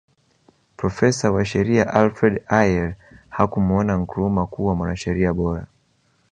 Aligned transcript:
Profesa 0.77 1.31
wa 1.31 1.45
sheria 1.45 1.93
Alfred 1.93 2.43
Ayer 2.47 2.95
hakumuona 3.29 3.97
Nkrumah 3.97 4.47
kuwa 4.47 4.75
mwanasheria 4.75 5.33
bora 5.33 5.67